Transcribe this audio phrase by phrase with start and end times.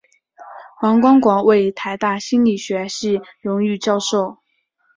[0.77, 4.39] 黄光国为台大心理学系荣誉教授。